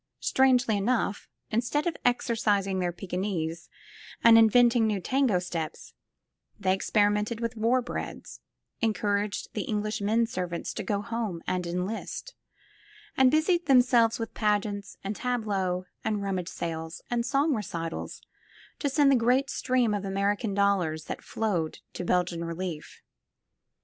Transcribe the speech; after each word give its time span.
Strangely 0.21 0.77
enough, 0.77 1.29
instead 1.51 1.85
of 1.85 1.95
exercising 2.03 2.79
their 2.79 2.91
Pekinese 2.91 3.69
and 4.23 4.35
inventing 4.35 4.87
new 4.87 4.99
tango 4.99 5.37
steps, 5.37 5.93
they 6.59 6.73
experimented 6.73 7.39
with 7.39 7.55
war 7.55 7.83
breads, 7.83 8.39
encouraged 8.79 9.53
the 9.53 9.61
English 9.65 10.01
men 10.01 10.25
servants 10.25 10.73
to 10.73 10.81
go 10.81 11.03
home 11.03 11.43
and 11.45 11.67
enlist, 11.67 12.33
and 13.15 13.29
busied 13.29 13.67
themselves 13.67 14.17
with 14.17 14.33
pageants 14.33 14.97
and 15.03 15.15
tableaux 15.17 15.85
and 16.03 16.23
rummage 16.23 16.49
sales 16.49 17.03
and 17.11 17.23
song 17.23 17.53
recitals 17.53 18.23
to 18.79 18.89
send 18.89 19.11
the 19.11 19.15
great 19.15 19.51
stream 19.51 19.93
of 19.93 20.03
American 20.03 20.55
dollars 20.55 21.03
that 21.03 21.23
flowed 21.23 21.77
to 21.93 22.03
Belgian 22.03 22.43
relief. 22.43 23.03